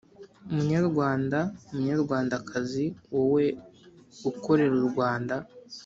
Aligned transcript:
munyarwanda, 0.53 1.39
munyarwandakazi 1.73 2.85
wowe 3.13 3.45
ukorera 4.29 4.73
u 4.81 4.85
rwanda 4.89 5.35